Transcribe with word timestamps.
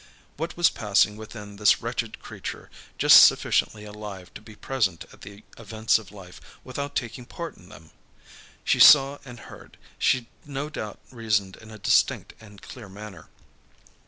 What 0.35 0.57
was 0.57 0.71
passing 0.71 1.15
within 1.15 1.57
this 1.57 1.79
wretched 1.79 2.23
creature, 2.23 2.71
just 2.97 3.23
sufficiently 3.23 3.85
alive 3.85 4.33
to 4.33 4.41
be 4.41 4.55
present 4.55 5.05
at 5.13 5.21
the 5.21 5.43
events 5.59 5.99
of 5.99 6.11
life, 6.11 6.41
without 6.63 6.95
taking 6.95 7.23
part 7.27 7.55
in 7.55 7.69
them? 7.69 7.91
She 8.63 8.79
saw 8.79 9.19
and 9.25 9.39
heard, 9.41 9.77
she 9.99 10.25
no 10.43 10.71
doubt 10.71 10.97
reasoned 11.11 11.55
in 11.57 11.69
a 11.69 11.77
distinct 11.77 12.33
and 12.39 12.63
clear 12.63 12.89
manner. 12.89 13.27